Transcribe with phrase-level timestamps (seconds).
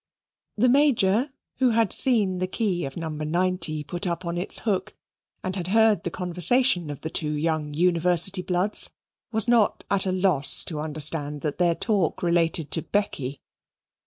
[0.57, 3.07] The Major, who had seen the key of No.
[3.09, 4.95] 90 put up on its hook
[5.43, 8.89] and had heard the conversation of the two young University bloods,
[9.31, 13.43] was not at a loss to understand that their talk related to Becky.